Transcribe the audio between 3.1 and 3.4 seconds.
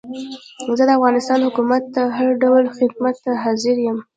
ته